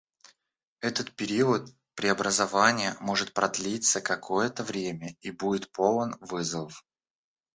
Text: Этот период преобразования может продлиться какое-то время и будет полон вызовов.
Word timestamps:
Этот 0.79 1.15
период 1.15 1.69
преобразования 1.93 2.97
может 3.01 3.35
продлиться 3.35 4.01
какое-то 4.01 4.63
время 4.63 5.15
и 5.21 5.29
будет 5.29 5.71
полон 5.71 6.15
вызовов. 6.21 6.83